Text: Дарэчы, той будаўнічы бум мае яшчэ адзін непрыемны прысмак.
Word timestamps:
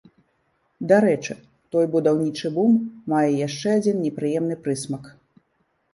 Дарэчы, 0.91 1.33
той 1.75 1.85
будаўнічы 1.95 2.47
бум 2.57 2.73
мае 3.15 3.31
яшчэ 3.47 3.67
адзін 3.83 4.03
непрыемны 4.07 4.55
прысмак. 4.65 5.05